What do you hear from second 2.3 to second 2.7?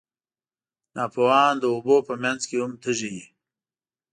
کې